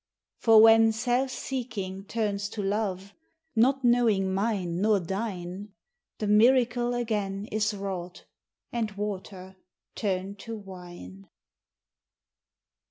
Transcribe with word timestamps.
For 0.39 0.59
when 0.59 0.91
self 0.93 1.29
seeking 1.29 2.05
turns 2.05 2.49
to 2.57 2.63
love, 2.63 3.13
Not 3.55 3.83
knowing 3.83 4.33
mine 4.33 4.81
nor 4.81 4.99
thine, 4.99 5.73
The 6.17 6.25
miracle 6.25 6.95
again 6.95 7.45
is 7.51 7.75
wrought, 7.75 8.25
And 8.71 8.89
water 8.93 9.57
turned 9.93 10.39
to 10.39 10.57
wine. 10.57 11.29